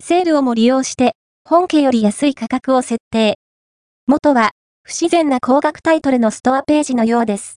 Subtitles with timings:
[0.00, 3.38] セールをも利用して、本家より安い価格を設定。
[4.06, 7.46] 元は、不自然な高額タイトルのストアページのようです。